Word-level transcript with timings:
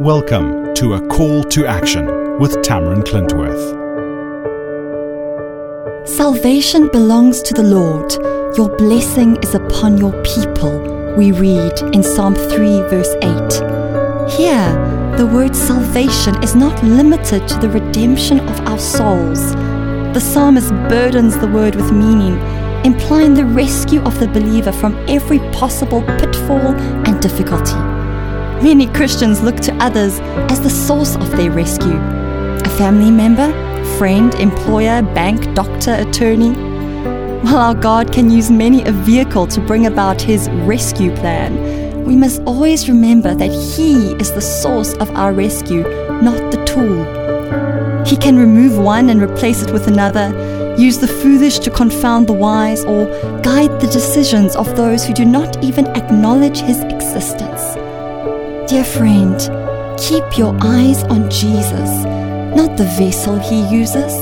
Welcome 0.00 0.74
to 0.74 0.94
A 0.94 1.00
Call 1.08 1.42
to 1.42 1.66
Action 1.66 2.06
with 2.38 2.52
Tamarin 2.58 3.02
Clintworth. 3.02 3.76
Salvation 6.06 6.86
belongs 6.92 7.42
to 7.42 7.52
the 7.52 7.64
Lord. 7.64 8.12
Your 8.56 8.68
blessing 8.76 9.34
is 9.42 9.56
upon 9.56 9.98
your 9.98 10.12
people, 10.22 10.78
we 11.16 11.32
read 11.32 11.72
in 11.92 12.04
Psalm 12.04 12.36
3, 12.36 12.82
verse 12.82 13.12
8. 13.22 14.30
Here, 14.30 15.16
the 15.16 15.26
word 15.26 15.56
salvation 15.56 16.40
is 16.44 16.54
not 16.54 16.80
limited 16.84 17.48
to 17.48 17.58
the 17.58 17.68
redemption 17.68 18.38
of 18.48 18.60
our 18.68 18.78
souls. 18.78 19.52
The 20.14 20.20
psalmist 20.20 20.70
burdens 20.88 21.36
the 21.38 21.48
word 21.48 21.74
with 21.74 21.90
meaning, 21.90 22.38
implying 22.84 23.34
the 23.34 23.46
rescue 23.46 24.00
of 24.02 24.20
the 24.20 24.28
believer 24.28 24.70
from 24.70 24.94
every 25.08 25.40
possible 25.50 26.02
pitfall 26.02 26.76
and 27.04 27.20
difficulty. 27.20 27.97
Many 28.62 28.88
Christians 28.88 29.40
look 29.40 29.54
to 29.60 29.74
others 29.76 30.18
as 30.50 30.60
the 30.60 30.68
source 30.68 31.14
of 31.14 31.30
their 31.36 31.52
rescue 31.52 31.94
a 31.94 32.68
family 32.70 33.08
member, 33.08 33.52
friend, 33.98 34.34
employer, 34.34 35.00
bank, 35.14 35.54
doctor, 35.54 35.94
attorney. 35.94 36.50
While 37.44 37.58
our 37.58 37.74
God 37.76 38.12
can 38.12 38.28
use 38.28 38.50
many 38.50 38.82
a 38.82 38.90
vehicle 38.90 39.46
to 39.46 39.60
bring 39.60 39.86
about 39.86 40.20
his 40.20 40.50
rescue 40.66 41.14
plan, 41.14 42.04
we 42.04 42.16
must 42.16 42.42
always 42.42 42.88
remember 42.88 43.32
that 43.32 43.50
he 43.50 44.14
is 44.14 44.32
the 44.32 44.40
source 44.40 44.92
of 44.94 45.08
our 45.10 45.32
rescue, 45.32 45.84
not 46.20 46.50
the 46.50 46.64
tool. 46.64 48.04
He 48.04 48.16
can 48.16 48.36
remove 48.36 48.76
one 48.76 49.08
and 49.08 49.22
replace 49.22 49.62
it 49.62 49.72
with 49.72 49.86
another, 49.86 50.74
use 50.76 50.98
the 50.98 51.06
foolish 51.06 51.60
to 51.60 51.70
confound 51.70 52.26
the 52.26 52.32
wise, 52.32 52.84
or 52.84 53.06
guide 53.42 53.80
the 53.80 53.86
decisions 53.86 54.56
of 54.56 54.76
those 54.76 55.06
who 55.06 55.14
do 55.14 55.24
not 55.24 55.62
even 55.62 55.86
acknowledge 55.96 56.58
his 56.58 56.80
existence. 56.82 57.76
Dear 58.68 58.84
friend, 58.84 59.40
keep 59.98 60.36
your 60.36 60.54
eyes 60.60 61.02
on 61.04 61.30
Jesus, 61.30 62.04
not 62.54 62.76
the 62.76 62.84
vessel 62.98 63.38
he 63.38 63.66
uses. 63.74 64.12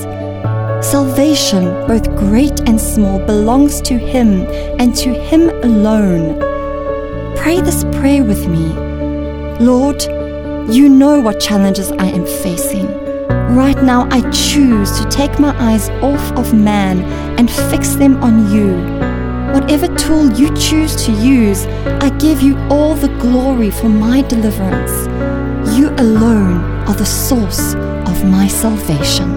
Salvation, 0.87 1.65
both 1.89 2.09
great 2.15 2.61
and 2.69 2.81
small, 2.81 3.19
belongs 3.19 3.81
to 3.81 3.99
him 3.99 4.47
and 4.79 4.95
to 4.99 5.13
him 5.13 5.49
alone. 5.65 6.39
Pray 7.37 7.61
this 7.61 7.83
prayer 7.99 8.23
with 8.23 8.47
me. 8.47 8.69
Lord, 9.59 10.01
you 10.73 10.89
know 10.91 11.21
what 11.21 11.41
challenges 11.41 11.91
I 11.91 12.07
am 12.07 12.25
facing. 12.25 12.87
Right 13.53 13.83
now, 13.83 14.07
I 14.13 14.21
choose 14.31 14.97
to 15.01 15.09
take 15.09 15.41
my 15.41 15.57
eyes 15.61 15.91
off 16.03 16.31
of 16.39 16.55
man 16.55 17.03
and 17.37 17.51
fix 17.51 17.97
them 17.97 18.23
on 18.23 18.53
you. 18.53 19.06
Whatever 19.57 19.89
tool 19.97 20.31
you 20.35 20.55
choose 20.55 20.95
to 21.07 21.13
use, 21.13 21.65
I 22.05 22.11
give 22.19 22.43
you 22.43 22.59
all 22.69 22.95
the 22.95 23.09
glory 23.19 23.71
for 23.71 23.89
my 23.89 24.21
deliverance. 24.21 25.07
You 25.75 25.89
alone 25.97 26.59
are 26.87 26.95
the 26.95 27.07
source 27.07 27.75
of 27.75 28.23
my 28.27 28.49
salvation. 28.49 29.33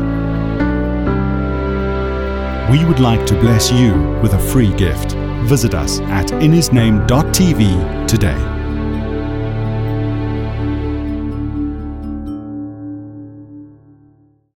We 2.69 2.83
would 2.83 2.99
like 2.99 3.25
to 3.27 3.33
bless 3.39 3.71
you 3.71 3.93
with 4.21 4.33
a 4.33 4.39
free 4.39 4.73
gift. 4.73 5.13
Visit 5.47 5.73
us 5.73 6.01
at 6.01 6.25
inhisname.tv 6.27 8.05
today. 8.05 8.58